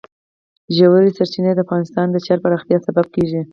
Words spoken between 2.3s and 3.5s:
پراختیا سبب کېږي.